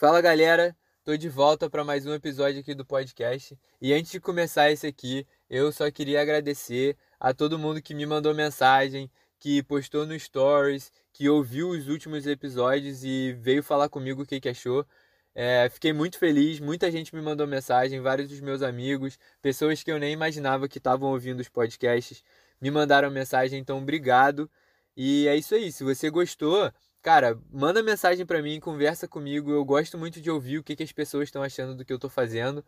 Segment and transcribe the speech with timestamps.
[0.00, 3.54] Fala galera, tô de volta para mais um episódio aqui do podcast.
[3.82, 8.06] E antes de começar esse aqui, eu só queria agradecer a todo mundo que me
[8.06, 14.22] mandou mensagem, que postou no Stories, que ouviu os últimos episódios e veio falar comigo
[14.22, 14.86] o que, que achou.
[15.34, 19.92] É, fiquei muito feliz, muita gente me mandou mensagem, vários dos meus amigos, pessoas que
[19.92, 22.24] eu nem imaginava que estavam ouvindo os podcasts,
[22.58, 24.50] me mandaram mensagem, então obrigado.
[24.96, 26.72] E é isso aí, se você gostou,
[27.02, 30.82] cara, manda mensagem para mim, conversa comigo, eu gosto muito de ouvir o que, que
[30.82, 32.64] as pessoas estão achando do que eu tô fazendo.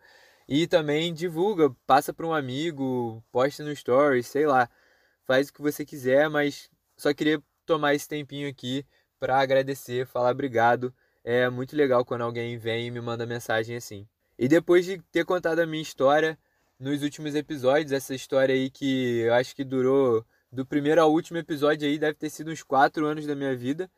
[0.47, 4.69] E também divulga, passa para um amigo, posta no stories, sei lá.
[5.23, 8.85] Faz o que você quiser, mas só queria tomar esse tempinho aqui
[9.19, 10.93] para agradecer, falar obrigado.
[11.23, 14.05] É muito legal quando alguém vem e me manda mensagem assim.
[14.37, 16.37] E depois de ter contado a minha história
[16.77, 21.37] nos últimos episódios, essa história aí que eu acho que durou do primeiro ao último
[21.37, 23.89] episódio aí, deve ter sido uns quatro anos da minha vida.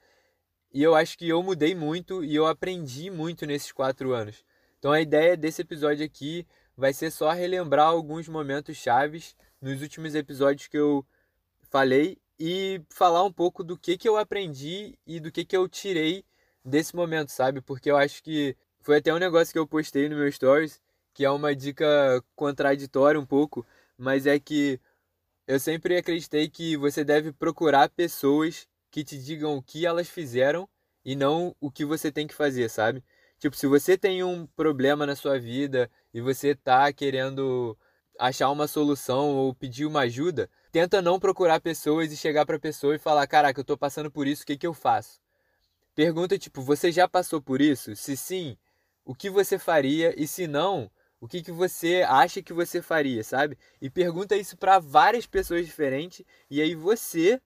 [0.75, 4.43] E eu acho que eu mudei muito e eu aprendi muito nesses quatro anos.
[4.77, 6.45] Então a ideia desse episódio aqui
[6.76, 11.05] vai ser só relembrar alguns momentos chaves nos últimos episódios que eu
[11.71, 15.65] falei e falar um pouco do que, que eu aprendi e do que, que eu
[15.70, 16.26] tirei
[16.62, 17.62] desse momento, sabe?
[17.62, 20.82] Porque eu acho que foi até um negócio que eu postei no meu stories,
[21.13, 23.65] que é uma dica contraditória um pouco,
[23.98, 24.77] mas é que
[25.48, 30.70] eu sempre acreditei que você deve procurar pessoas que te digam o que elas fizeram
[31.04, 33.04] e não o que você tem que fazer, sabe?
[33.38, 37.77] Tipo, se você tem um problema na sua vida e você tá querendo
[38.18, 42.96] achar uma solução ou pedir uma ajuda, tenta não procurar pessoas e chegar para pessoa
[42.96, 45.20] e falar: "Caraca, eu tô passando por isso, o que que eu faço?".
[45.93, 47.98] Pergunta tipo: "Você já passou por isso?
[47.98, 48.57] Se sim,
[49.04, 50.13] o que você faria?
[50.18, 53.57] E se não, o que que você acha que você faria, sabe?
[53.82, 57.41] E pergunta isso para várias pessoas diferentes e aí você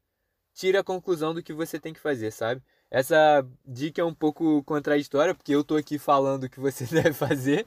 [0.60, 2.62] tira a conclusão do que você tem que fazer, sabe?
[2.92, 7.14] Essa dica é um pouco contraditória, porque eu tô aqui falando o que você deve
[7.14, 7.66] fazer,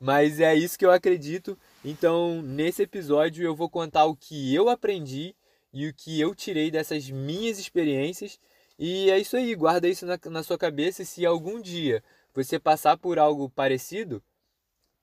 [0.00, 1.56] mas é isso que eu acredito.
[1.84, 5.32] Então, nesse episódio eu vou contar o que eu aprendi
[5.72, 8.40] e o que eu tirei dessas minhas experiências.
[8.76, 12.02] E é isso aí, guarda isso na, na sua cabeça e se algum dia
[12.34, 14.20] você passar por algo parecido,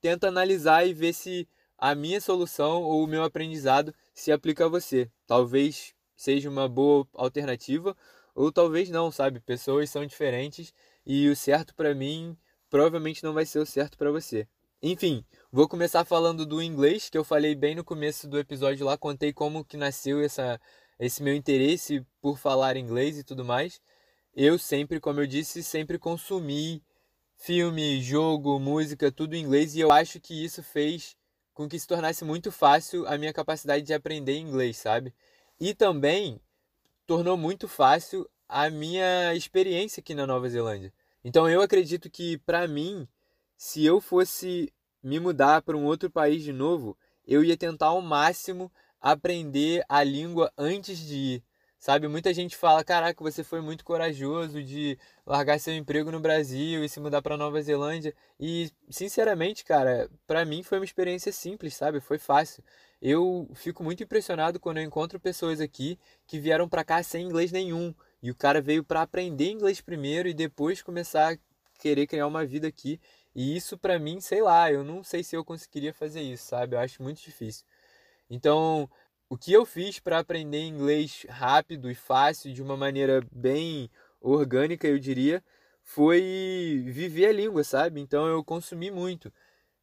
[0.02, 1.48] tenta analisar e ver se
[1.78, 5.10] a minha solução ou o meu aprendizado se aplica a você.
[5.26, 7.96] Talvez seja uma boa alternativa
[8.34, 9.40] ou talvez não, sabe?
[9.40, 10.72] Pessoas são diferentes
[11.04, 12.36] e o certo para mim
[12.70, 14.46] provavelmente não vai ser o certo para você.
[14.82, 18.96] Enfim, vou começar falando do inglês, que eu falei bem no começo do episódio lá,
[18.96, 20.60] contei como que nasceu essa,
[20.98, 23.80] esse meu interesse por falar inglês e tudo mais.
[24.34, 26.82] Eu sempre, como eu disse, sempre consumi
[27.36, 31.16] filme, jogo, música, tudo em inglês e eu acho que isso fez
[31.52, 35.12] com que se tornasse muito fácil a minha capacidade de aprender inglês, sabe?
[35.64, 36.40] E também
[37.06, 40.92] tornou muito fácil a minha experiência aqui na Nova Zelândia.
[41.22, 43.06] Então eu acredito que para mim,
[43.56, 48.02] se eu fosse me mudar para um outro país de novo, eu ia tentar ao
[48.02, 51.44] máximo aprender a língua antes de ir.
[51.82, 56.84] Sabe, muita gente fala: "Caraca, você foi muito corajoso de largar seu emprego no Brasil
[56.84, 58.14] e se mudar para Nova Zelândia".
[58.38, 61.98] E, sinceramente, cara, para mim foi uma experiência simples, sabe?
[62.00, 62.62] Foi fácil.
[63.00, 67.50] Eu fico muito impressionado quando eu encontro pessoas aqui que vieram para cá sem inglês
[67.50, 67.92] nenhum.
[68.22, 71.38] E o cara veio para aprender inglês primeiro e depois começar a
[71.80, 73.00] querer criar uma vida aqui.
[73.34, 76.76] E isso para mim, sei lá, eu não sei se eu conseguiria fazer isso, sabe?
[76.76, 77.64] Eu acho muito difícil.
[78.30, 78.88] Então,
[79.32, 84.86] o que eu fiz para aprender inglês rápido e fácil, de uma maneira bem orgânica,
[84.86, 85.42] eu diria,
[85.82, 87.98] foi viver a língua, sabe?
[87.98, 89.32] Então eu consumi muito.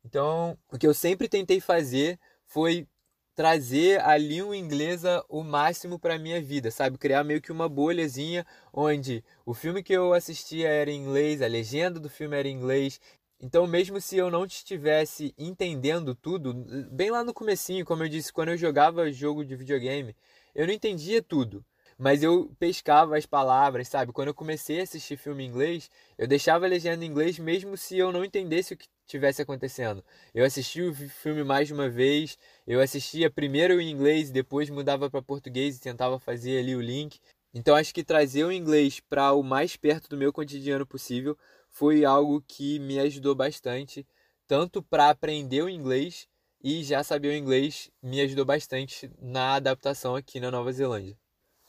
[0.06, 2.88] Então, o que eu sempre tentei fazer foi
[3.34, 7.00] trazer a língua inglesa o máximo para minha vida, sabe?
[7.00, 11.48] Criar meio que uma bolhazinha onde o filme que eu assistia era em inglês, a
[11.48, 13.02] legenda do filme era em inglês.
[13.42, 16.54] Então, mesmo se eu não estivesse entendendo tudo,
[16.92, 20.16] bem lá no comecinho, como eu disse, quando eu jogava jogo de videogame,
[20.54, 21.64] eu não entendia tudo
[22.00, 24.14] mas eu pescava as palavras, sabe?
[24.14, 27.76] Quando eu comecei a assistir filme em inglês, eu deixava a legenda em inglês mesmo
[27.76, 30.02] se eu não entendesse o que tivesse acontecendo.
[30.34, 35.10] Eu assisti o filme mais de uma vez, eu assistia primeiro em inglês, depois mudava
[35.10, 37.20] para português e tentava fazer ali o link.
[37.54, 41.38] Então acho que trazer o inglês para o mais perto do meu cotidiano possível
[41.70, 44.06] foi algo que me ajudou bastante,
[44.48, 46.28] tanto para aprender o inglês
[46.62, 51.18] e já saber o inglês me ajudou bastante na adaptação aqui na Nova Zelândia.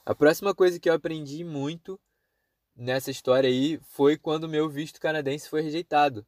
[0.04, 2.00] A próxima coisa que eu aprendi muito
[2.74, 6.26] nessa história aí foi quando meu visto canadense foi rejeitado.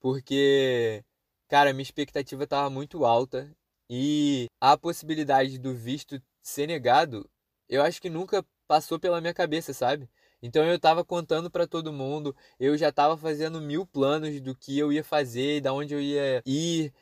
[0.00, 1.02] Porque,
[1.48, 3.50] cara, minha expectativa estava muito alta
[3.88, 7.28] e a possibilidade do visto ser negado,
[7.68, 10.08] eu acho que nunca passou pela minha cabeça, sabe?
[10.44, 14.78] Então eu estava contando para todo mundo, eu já estava fazendo mil planos do que
[14.78, 16.92] eu ia fazer, da onde eu ia ir,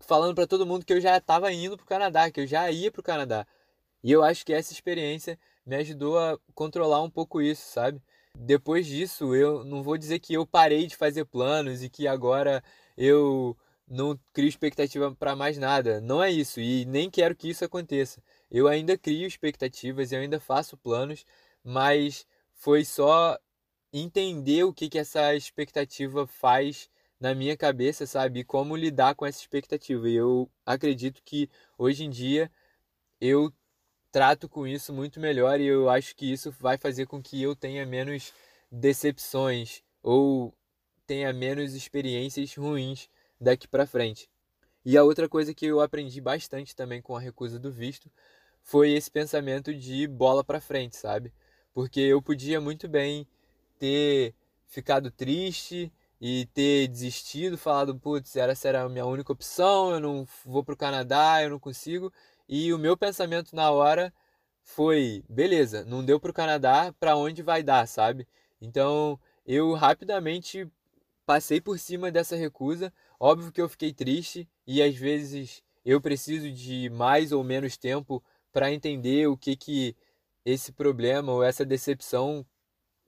[0.00, 2.70] falando para todo mundo que eu já estava indo para o Canadá, que eu já
[2.70, 3.46] ia para o Canadá.
[4.02, 8.00] E eu acho que essa experiência me ajudou a controlar um pouco isso, sabe?
[8.34, 12.64] Depois disso, eu não vou dizer que eu parei de fazer planos e que agora
[12.96, 13.54] eu
[13.86, 16.00] não crio expectativa para mais nada.
[16.00, 18.22] Não é isso e nem quero que isso aconteça.
[18.50, 21.26] Eu ainda crio expectativas, eu ainda faço planos,
[21.62, 23.38] mas foi só
[23.92, 28.40] entender o que, que essa expectativa faz na minha cabeça, sabe?
[28.40, 30.08] E como lidar com essa expectativa.
[30.08, 31.48] E eu acredito que
[31.78, 32.50] hoje em dia
[33.20, 33.52] eu
[34.10, 37.54] trato com isso muito melhor e eu acho que isso vai fazer com que eu
[37.54, 38.32] tenha menos
[38.70, 40.54] decepções ou
[41.06, 43.08] tenha menos experiências ruins
[43.40, 44.28] daqui para frente.
[44.84, 48.10] E a outra coisa que eu aprendi bastante também com a recusa do visto
[48.62, 51.32] foi esse pensamento de bola para frente, sabe?
[51.76, 53.28] Porque eu podia muito bem
[53.78, 54.34] ter
[54.66, 60.26] ficado triste e ter desistido, falado, putz, essa era a minha única opção, eu não
[60.42, 62.10] vou pro Canadá, eu não consigo.
[62.48, 64.10] E o meu pensamento na hora
[64.62, 68.26] foi, beleza, não deu pro Canadá, para onde vai dar, sabe?
[68.58, 70.66] Então, eu rapidamente
[71.26, 72.90] passei por cima dessa recusa.
[73.20, 78.24] Óbvio que eu fiquei triste e às vezes eu preciso de mais ou menos tempo
[78.50, 79.94] para entender o que que
[80.46, 82.46] esse problema ou essa decepção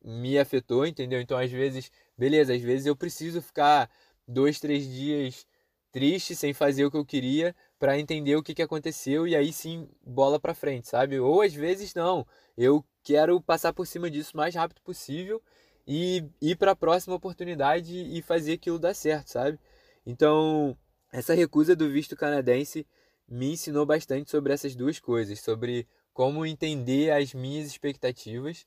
[0.04, 1.20] me afetou, entendeu?
[1.20, 3.88] Então, às vezes, beleza, às vezes eu preciso ficar
[4.26, 5.46] dois, três dias
[5.90, 9.52] triste, sem fazer o que eu queria, para entender o que, que aconteceu e aí
[9.52, 11.18] sim bola para frente, sabe?
[11.18, 12.26] Ou às vezes não,
[12.56, 15.42] eu quero passar por cima disso o mais rápido possível
[15.86, 19.58] e ir para a próxima oportunidade e fazer aquilo dar certo, sabe?
[20.04, 20.76] Então,
[21.12, 22.86] essa recusa do visto canadense
[23.26, 25.86] me ensinou bastante sobre essas duas coisas, sobre
[26.18, 28.66] como entender as minhas expectativas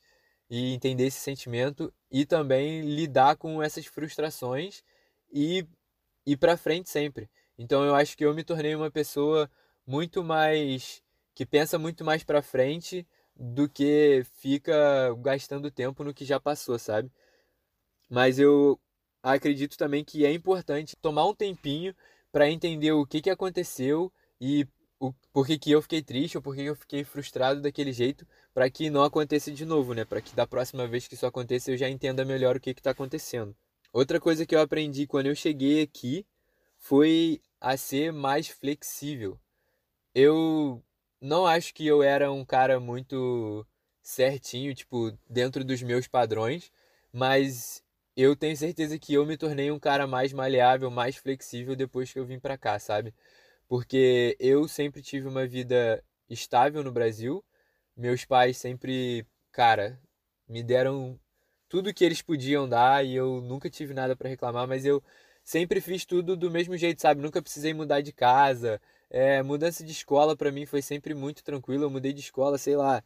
[0.49, 4.81] e entender esse sentimento e também lidar com essas frustrações
[5.29, 5.67] e
[6.25, 7.29] ir para frente sempre.
[7.57, 9.51] Então eu acho que eu me tornei uma pessoa
[9.85, 11.03] muito mais
[11.35, 13.05] que pensa muito mais para frente
[13.35, 17.11] do que fica gastando tempo no que já passou, sabe?
[18.09, 18.79] Mas eu
[19.21, 21.93] acredito também que é importante tomar um tempinho
[22.31, 24.09] para entender o que, que aconteceu
[24.39, 24.65] e
[25.01, 28.69] o porquê que eu fiquei triste ou porquê que eu fiquei frustrado daquele jeito para
[28.69, 30.05] que não aconteça de novo, né?
[30.05, 32.91] Para que da próxima vez que isso aconteça eu já entenda melhor o que está
[32.91, 33.55] acontecendo.
[33.91, 36.23] Outra coisa que eu aprendi quando eu cheguei aqui
[36.77, 39.39] foi a ser mais flexível.
[40.13, 40.83] Eu
[41.19, 43.65] não acho que eu era um cara muito
[44.03, 46.71] certinho, tipo, dentro dos meus padrões,
[47.11, 47.83] mas
[48.15, 52.19] eu tenho certeza que eu me tornei um cara mais maleável, mais flexível depois que
[52.19, 53.13] eu vim para cá, sabe?
[53.71, 57.41] Porque eu sempre tive uma vida estável no Brasil.
[57.95, 59.97] Meus pais sempre, cara,
[60.45, 61.17] me deram
[61.69, 65.01] tudo que eles podiam dar e eu nunca tive nada para reclamar, mas eu
[65.41, 67.21] sempre fiz tudo do mesmo jeito, sabe?
[67.21, 68.81] Nunca precisei mudar de casa.
[69.09, 71.85] É, mudança de escola para mim foi sempre muito tranquilo.
[71.85, 73.01] Eu mudei de escola, sei lá,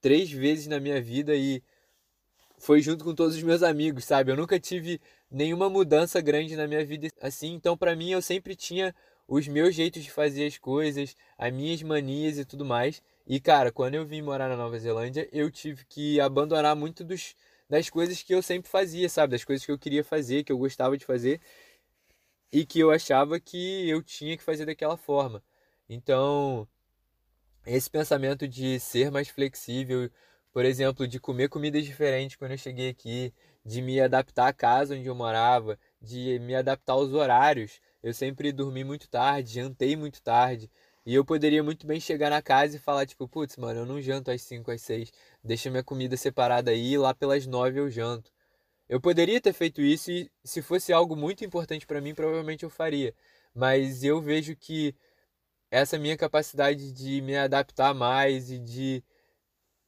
[0.00, 1.62] três vezes na minha vida e
[2.56, 4.32] foi junto com todos os meus amigos, sabe?
[4.32, 8.56] Eu nunca tive nenhuma mudança grande na minha vida assim, então para mim eu sempre
[8.56, 8.94] tinha
[9.28, 13.02] os meus jeitos de fazer as coisas, as minhas manias e tudo mais.
[13.26, 17.36] E cara, quando eu vim morar na Nova Zelândia, eu tive que abandonar muito dos
[17.68, 19.32] das coisas que eu sempre fazia, sabe?
[19.32, 21.40] Das coisas que eu queria fazer, que eu gostava de fazer
[22.52, 25.42] e que eu achava que eu tinha que fazer daquela forma.
[25.88, 26.66] Então,
[27.66, 30.10] esse pensamento de ser mais flexível,
[30.52, 33.32] por exemplo, de comer comidas diferentes quando eu cheguei aqui,
[33.64, 37.80] de me adaptar à casa onde eu morava, de me adaptar aos horários.
[38.02, 40.70] Eu sempre dormi muito tarde, jantei muito tarde.
[41.04, 44.00] E eu poderia muito bem chegar na casa e falar, tipo, putz, mano, eu não
[44.00, 45.10] janto às 5, às 6.
[45.42, 48.30] Deixa minha comida separada aí e lá pelas 9 eu janto.
[48.88, 52.70] Eu poderia ter feito isso e se fosse algo muito importante para mim, provavelmente eu
[52.70, 53.14] faria.
[53.54, 54.94] Mas eu vejo que
[55.70, 59.04] essa minha capacidade de me adaptar mais e de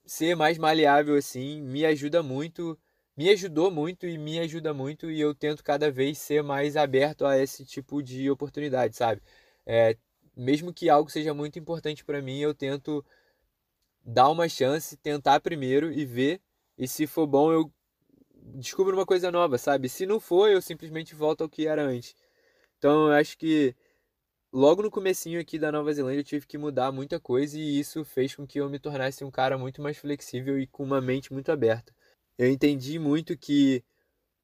[0.04, 2.78] ser mais maleável assim me ajuda muito,
[3.20, 7.26] me ajudou muito e me ajuda muito e eu tento cada vez ser mais aberto
[7.26, 9.20] a esse tipo de oportunidade, sabe?
[9.66, 9.94] É,
[10.34, 13.04] mesmo que algo seja muito importante para mim, eu tento
[14.02, 16.40] dar uma chance, tentar primeiro e ver
[16.78, 17.70] e se for bom eu
[18.54, 19.86] descubro uma coisa nova, sabe?
[19.90, 22.16] Se não for, eu simplesmente volto ao que era antes.
[22.78, 23.76] Então eu acho que
[24.50, 28.02] logo no comecinho aqui da Nova Zelândia eu tive que mudar muita coisa e isso
[28.02, 31.34] fez com que eu me tornasse um cara muito mais flexível e com uma mente
[31.34, 31.92] muito aberta.
[32.40, 33.84] Eu entendi muito que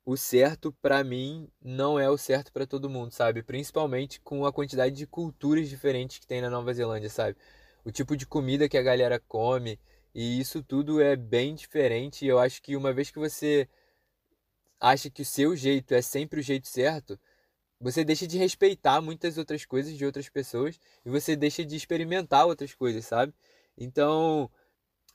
[0.05, 3.43] o certo para mim não é o certo para todo mundo, sabe?
[3.43, 7.39] Principalmente com a quantidade de culturas diferentes que tem na Nova Zelândia, sabe?
[7.87, 9.81] O tipo de comida que a galera come
[10.15, 12.27] E isso tudo é bem diferente.
[12.27, 13.67] Eu acho que uma vez que você
[14.79, 17.19] acha que o seu jeito é sempre o jeito certo,
[17.81, 22.47] você deixa de respeitar muitas outras coisas de outras pessoas e você deixa de experimentar
[22.47, 23.35] outras coisas, sabe?
[23.79, 24.51] Então,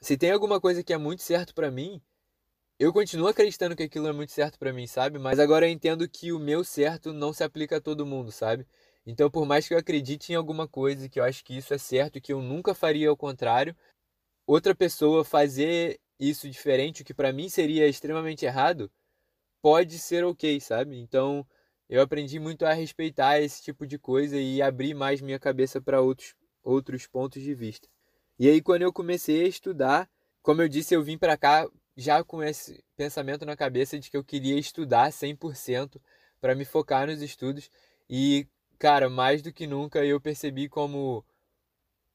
[0.01, 2.01] se tem alguma coisa que é muito certo para mim,
[2.81, 5.19] eu continuo acreditando que aquilo é muito certo para mim, sabe?
[5.19, 8.65] Mas agora eu entendo que o meu certo não se aplica a todo mundo, sabe?
[9.05, 11.77] Então, por mais que eu acredite em alguma coisa, que eu acho que isso é
[11.77, 13.75] certo, que eu nunca faria ao contrário,
[14.47, 18.91] outra pessoa fazer isso diferente, o que para mim seria extremamente errado,
[19.61, 20.97] pode ser ok, sabe?
[20.97, 21.45] Então,
[21.87, 26.01] eu aprendi muito a respeitar esse tipo de coisa e abrir mais minha cabeça para
[26.01, 26.33] outros,
[26.63, 27.87] outros pontos de vista.
[28.39, 30.09] E aí, quando eu comecei a estudar,
[30.41, 34.17] como eu disse, eu vim para cá já com esse pensamento na cabeça de que
[34.17, 35.99] eu queria estudar 100%
[36.39, 37.69] para me focar nos estudos
[38.09, 38.47] e,
[38.79, 41.23] cara, mais do que nunca eu percebi como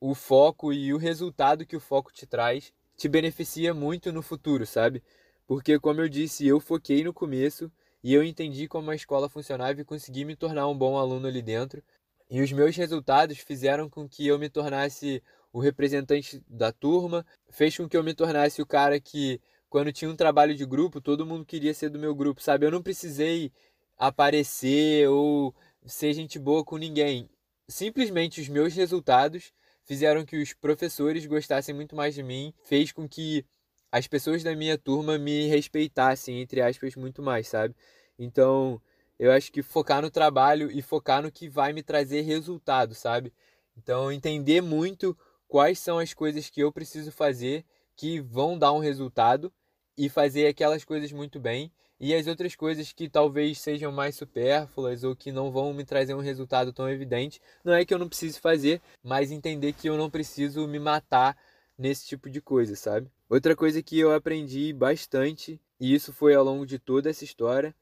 [0.01, 4.67] o foco e o resultado que o foco te traz te beneficia muito no futuro,
[4.67, 5.03] sabe?
[5.47, 7.71] Porque, como eu disse, eu foquei no começo
[8.03, 11.43] e eu entendi como a escola funcionava e consegui me tornar um bom aluno ali
[11.43, 11.83] dentro.
[12.29, 17.77] E os meus resultados fizeram com que eu me tornasse o representante da turma, fez
[17.77, 19.41] com que eu me tornasse o cara que
[19.77, 22.65] quando tinha um trabalho de grupo, todo mundo queria ser do meu grupo, sabe?
[22.65, 23.53] Eu não precisei
[23.99, 25.55] aparecer ou
[25.85, 27.29] ser gente boa com ninguém.
[27.69, 29.53] Simplesmente os meus resultados
[29.85, 33.45] fizeram que os professores gostassem muito mais de mim, fez com que
[33.93, 37.77] as pessoas da minha turma me respeitassem, entre aspas, muito mais, sabe?
[38.19, 38.81] Então,
[39.19, 43.31] eu acho que focar no trabalho e focar no que vai me trazer resultado, sabe?
[43.77, 45.15] Então, entender muito
[45.47, 47.63] quais são as coisas que eu preciso fazer
[47.95, 49.53] que vão dar um resultado
[49.97, 55.03] e fazer aquelas coisas muito bem e as outras coisas que talvez sejam mais supérfluas
[55.03, 58.09] ou que não vão me trazer um resultado tão evidente, não é que eu não
[58.09, 61.37] precise fazer, mas entender que eu não preciso me matar
[61.79, 63.11] nesse tipo de coisa, sabe?
[63.29, 67.75] Outra coisa que eu aprendi bastante, e isso foi ao longo de toda essa história,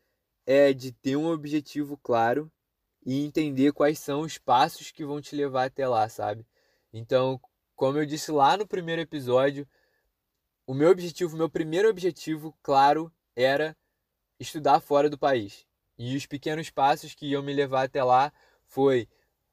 [0.47, 2.51] é de ter um objetivo claro
[3.05, 6.47] e entender quais são os passos que vão te levar até lá, sabe?
[6.93, 7.41] Então,
[7.75, 9.67] como eu disse lá no primeiro episódio,
[10.67, 13.77] o meu objetivo, meu primeiro objetivo, claro, era
[14.41, 15.67] estudar fora do país.
[15.99, 18.33] E os pequenos passos que iam me levar até lá
[18.65, 19.09] foi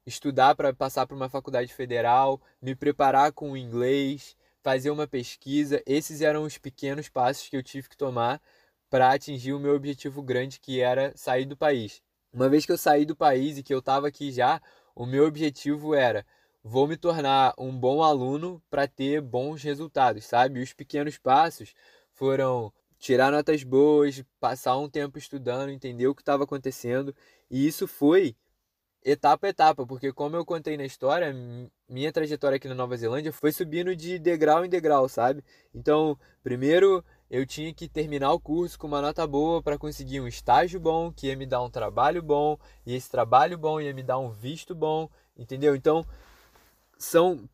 [0.06, 5.82] estudar para passar para uma faculdade federal, me preparar com o inglês, fazer uma pesquisa.
[5.86, 8.40] Esses eram os pequenos passos que eu tive que tomar
[8.90, 12.02] para atingir o meu objetivo grande, que era sair do país.
[12.32, 14.60] Uma vez que eu saí do país e que eu estava aqui já,
[14.94, 16.26] o meu objetivo era
[16.62, 20.60] vou me tornar um bom aluno para ter bons resultados, sabe?
[20.60, 21.74] Os pequenos passos
[22.12, 27.14] foram tirar notas boas, passar um tempo estudando, entender o que estava acontecendo,
[27.50, 28.36] e isso foi
[29.04, 31.34] etapa a etapa, porque como eu contei na história,
[31.88, 35.42] minha trajetória aqui na Nova Zelândia foi subindo de degrau em degrau, sabe?
[35.74, 40.28] Então, primeiro eu tinha que terminar o curso com uma nota boa para conseguir um
[40.28, 44.02] estágio bom, que ia me dar um trabalho bom, e esse trabalho bom ia me
[44.04, 45.74] dar um visto bom, entendeu?
[45.74, 46.06] Então,
[47.02, 47.48] são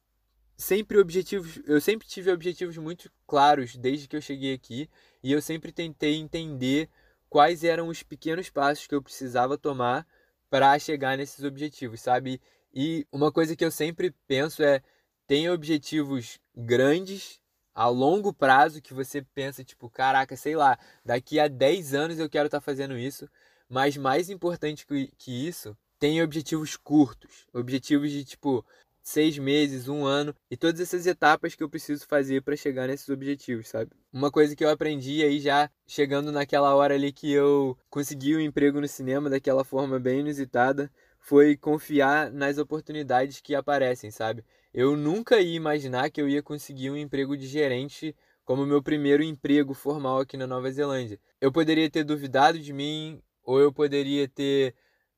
[0.57, 4.91] sempre objetivos, eu sempre tive objetivos muito claros desde que eu cheguei aqui
[5.23, 6.89] e eu sempre tentei entender
[7.29, 10.07] quais eram os pequenos passos que eu precisava tomar
[10.51, 12.41] para chegar nesses objetivos, sabe?
[12.75, 14.83] E uma coisa que eu sempre penso é
[15.27, 17.41] tem objetivos grandes
[17.75, 22.29] a longo prazo que você pensa tipo, caraca, sei lá, daqui a 10 anos eu
[22.29, 23.29] quero estar tá fazendo isso,
[23.69, 28.65] mas mais importante que, que isso, tem objetivos curtos, objetivos de tipo,
[29.09, 33.09] seis meses, um ano e todas essas etapas que eu preciso fazer para chegar nesses
[33.09, 33.91] objetivos, sabe?
[34.13, 38.39] Uma coisa que eu aprendi aí já chegando naquela hora ali que eu consegui o
[38.39, 44.45] um emprego no cinema daquela forma bem inusitada foi confiar nas oportunidades que aparecem, sabe?
[44.75, 49.23] Eu nunca ia imaginar que eu ia conseguir um emprego de gerente como meu primeiro
[49.23, 51.19] emprego formal aqui na Nova Zelândia.
[51.41, 54.75] Eu poderia ter duvidado de mim, ou eu poderia ter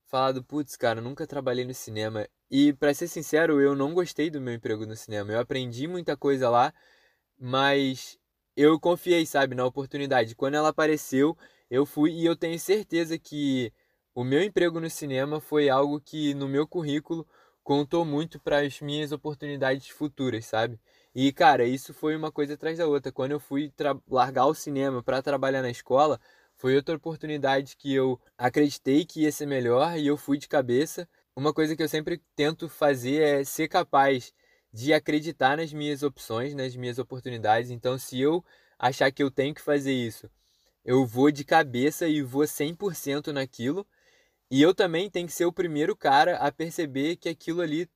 [0.06, 2.26] falado, putz, cara, nunca trabalhei no cinema.
[2.50, 5.33] E para ser sincero, eu não gostei do meu emprego no cinema.
[5.33, 6.73] Eu aprendi muita coisa lá,
[7.38, 8.19] mas
[8.57, 10.35] eu confiei, sabe, na oportunidade.
[10.35, 11.37] Quando ela apareceu,
[11.71, 13.73] eu fui e eu tenho certeza que
[14.14, 17.26] o meu emprego no cinema foi algo que no meu currículo
[17.62, 20.80] contou muito para as minhas oportunidades futuras, sabe?
[21.14, 23.12] E cara, isso foi uma coisa atrás da outra.
[23.12, 23.73] Quando eu fui
[24.09, 26.21] largar o cinema para trabalhar na escola,
[26.57, 31.09] foi outra oportunidade que eu acreditei que ia ser melhor e eu fui de cabeça
[31.40, 34.30] uma coisa que eu sempre tento fazer é ser capaz
[34.70, 37.70] de acreditar nas minhas opções, nas minhas oportunidades.
[37.70, 38.44] Então, se eu
[38.78, 40.30] achar que eu tenho que fazer isso,
[40.85, 43.87] eu vou de cabeça e vou 100% naquilo.
[44.50, 47.88] E eu também tenho que ser o primeiro cara a perceber que aquilo ali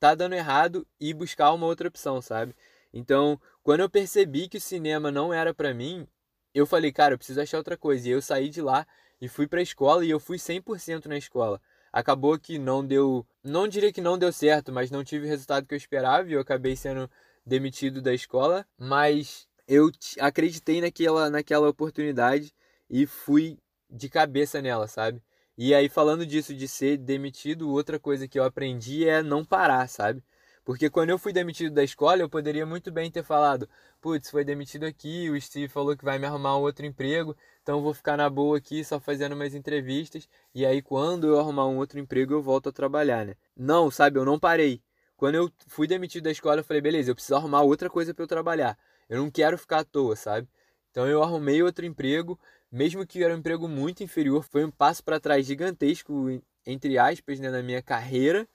[0.00, 2.56] tá dando errado e buscar uma outra opção, sabe?
[2.92, 6.06] Então, Quando eu percebi que o cinema não era para mim,
[6.52, 8.08] eu falei, cara, eu preciso achar outra coisa.
[8.08, 8.86] E eu saí de lá
[9.20, 11.60] e fui pra escola e eu fui 100% na escola.
[11.94, 15.64] Acabou que não deu, não diria que não deu certo, mas não tive o resultado
[15.64, 17.08] que eu esperava e eu acabei sendo
[17.46, 22.52] demitido da escola, mas eu acreditei naquela, naquela oportunidade
[22.90, 25.22] e fui de cabeça nela, sabe?
[25.56, 29.88] E aí, falando disso de ser demitido, outra coisa que eu aprendi é não parar,
[29.88, 30.20] sabe?
[30.64, 33.68] Porque quando eu fui demitido da escola, eu poderia muito bem ter falado:
[34.00, 37.82] putz, foi demitido aqui, o Steve falou que vai me arrumar um outro emprego, então
[37.82, 41.76] vou ficar na boa aqui só fazendo umas entrevistas, e aí quando eu arrumar um
[41.76, 43.34] outro emprego eu volto a trabalhar, né?
[43.56, 44.82] Não, sabe, eu não parei.
[45.16, 48.24] Quando eu fui demitido da escola, eu falei: beleza, eu preciso arrumar outra coisa para
[48.24, 48.78] eu trabalhar.
[49.08, 50.48] Eu não quero ficar à toa, sabe?
[50.90, 52.38] Então eu arrumei outro emprego,
[52.72, 57.38] mesmo que era um emprego muito inferior, foi um passo para trás gigantesco, entre aspas,
[57.38, 58.48] né, na minha carreira,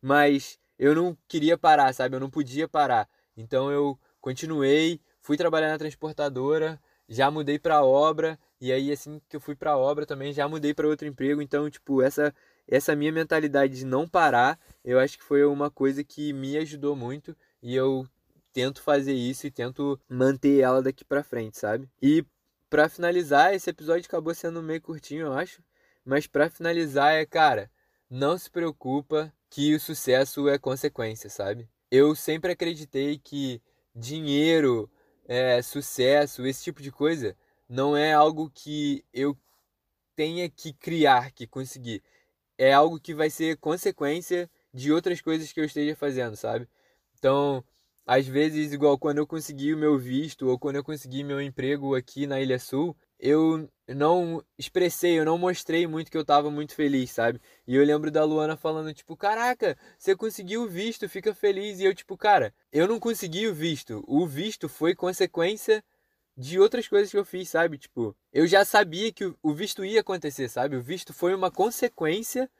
[0.00, 2.16] mas eu não queria parar, sabe?
[2.16, 3.08] Eu não podia parar.
[3.36, 9.36] Então eu continuei, fui trabalhar na transportadora, já mudei para obra e aí assim que
[9.36, 11.42] eu fui para obra também já mudei para outro emprego.
[11.42, 12.34] Então, tipo, essa
[12.68, 16.96] essa minha mentalidade de não parar, eu acho que foi uma coisa que me ajudou
[16.96, 18.06] muito e eu
[18.52, 21.88] tento fazer isso e tento manter ela daqui para frente, sabe?
[22.02, 22.24] E
[22.68, 25.62] para finalizar, esse episódio acabou sendo meio curtinho, eu acho.
[26.04, 27.70] Mas para finalizar é, cara,
[28.10, 31.68] não se preocupa que o sucesso é consequência, sabe?
[31.90, 33.62] Eu sempre acreditei que
[33.94, 34.90] dinheiro,
[35.26, 37.36] é, sucesso, esse tipo de coisa
[37.68, 39.36] não é algo que eu
[40.14, 42.02] tenha que criar, que conseguir.
[42.58, 46.68] É algo que vai ser consequência de outras coisas que eu esteja fazendo, sabe?
[47.18, 47.64] Então,
[48.06, 51.94] às vezes, igual quando eu consegui o meu visto ou quando eu consegui meu emprego
[51.94, 56.74] aqui na Ilha Sul, eu não expressei, eu não mostrei muito que eu tava muito
[56.74, 57.40] feliz, sabe?
[57.66, 61.80] E eu lembro da Luana falando, tipo, caraca, você conseguiu o visto, fica feliz.
[61.80, 64.04] E eu, tipo, cara, eu não consegui o visto.
[64.06, 65.82] O visto foi consequência
[66.36, 67.78] de outras coisas que eu fiz, sabe?
[67.78, 70.76] Tipo, eu já sabia que o visto ia acontecer, sabe?
[70.76, 72.50] O visto foi uma consequência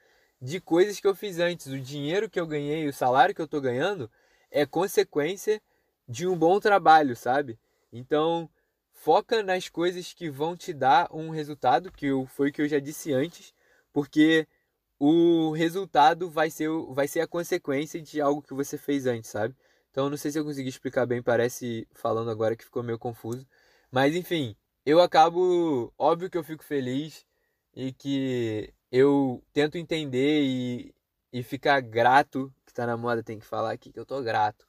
[0.41, 1.67] de coisas que eu fiz antes.
[1.67, 4.11] O dinheiro que eu ganhei, o salário que eu tô ganhando
[4.51, 5.61] é consequência
[6.09, 7.59] de um bom trabalho, sabe?
[7.93, 8.49] Então,
[8.97, 12.79] foca nas coisas que vão te dar um resultado, que foi o que eu já
[12.81, 13.55] disse antes,
[13.93, 14.47] porque
[14.99, 19.55] o resultado vai ser, vai ser a consequência de algo que você fez antes, sabe?
[19.91, 23.47] Então, não sei se eu consegui explicar bem, parece falando agora que ficou meio confuso.
[23.91, 25.93] Mas, enfim, eu acabo.
[25.99, 27.25] Óbvio que eu fico feliz
[27.75, 30.95] e que eu tento entender e,
[31.33, 34.67] e ficar grato tá na moda tem que falar aqui que eu tô grato.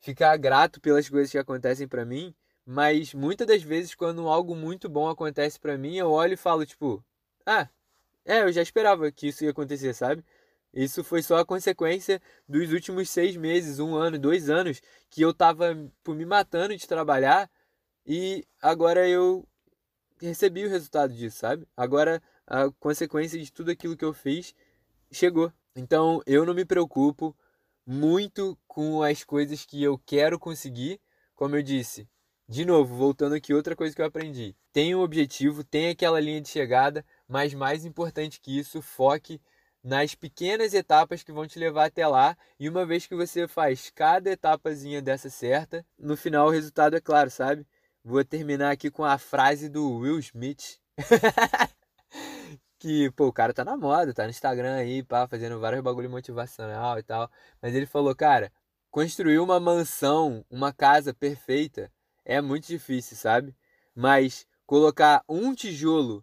[0.00, 2.34] Ficar grato pelas coisas que acontecem para mim,
[2.66, 6.66] mas muitas das vezes quando algo muito bom acontece para mim, eu olho e falo
[6.66, 7.02] tipo,
[7.46, 7.68] ah,
[8.24, 10.24] é, eu já esperava que isso ia acontecer, sabe?
[10.74, 15.32] Isso foi só a consequência dos últimos seis meses, um ano, dois anos, que eu
[15.32, 17.50] tava por me matando de trabalhar
[18.04, 19.46] e agora eu
[20.20, 21.66] recebi o resultado disso, sabe?
[21.76, 24.54] Agora a consequência de tudo aquilo que eu fiz
[25.10, 25.52] chegou.
[25.74, 27.36] Então eu não me preocupo
[27.86, 31.00] muito com as coisas que eu quero conseguir,
[31.34, 32.08] como eu disse.
[32.48, 34.54] De novo, voltando aqui, outra coisa que eu aprendi.
[34.72, 39.40] Tem um objetivo, tem aquela linha de chegada, mas mais importante que isso, foque
[39.82, 42.36] nas pequenas etapas que vão te levar até lá.
[42.58, 47.00] E uma vez que você faz cada etapazinha dessa certa, no final o resultado é
[47.00, 47.66] claro, sabe?
[48.04, 50.78] Vou terminar aqui com a frase do Will Smith.
[52.78, 56.08] que, pô, o cara tá na moda, tá no Instagram aí, pá, fazendo vários bagulho
[56.08, 57.28] motivacional e tal.
[57.60, 58.52] Mas ele falou, cara,
[58.88, 61.90] construir uma mansão, uma casa perfeita
[62.26, 63.54] é muito difícil, sabe?
[63.94, 66.22] Mas colocar um tijolo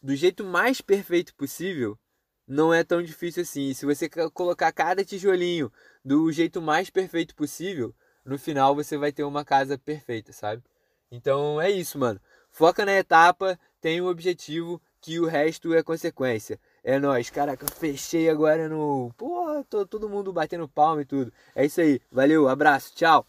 [0.00, 1.98] do jeito mais perfeito possível
[2.46, 3.70] não é tão difícil assim.
[3.70, 5.72] E se você colocar cada tijolinho
[6.04, 10.62] do jeito mais perfeito possível, no final você vai ter uma casa perfeita, sabe?
[11.10, 12.20] Então é isso, mano.
[12.50, 16.60] Foca na etapa, tem um objetivo, que o resto é consequência.
[16.82, 19.12] É nóis, caraca, fechei agora no.
[19.16, 21.32] Pô, tô todo mundo batendo palma e tudo.
[21.54, 23.26] É isso aí, valeu, abraço, tchau.